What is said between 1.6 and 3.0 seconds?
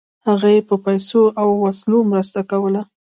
وسلو مرسته کوله.